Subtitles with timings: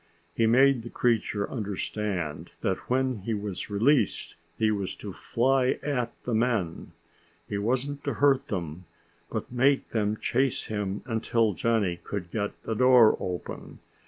[0.33, 6.11] He made the creature understand that when he was released, he was to fly at
[6.23, 6.93] the men.
[7.47, 8.85] He wasn't to hurt them,
[9.29, 13.77] but make them chase him until Johnny could get the door open.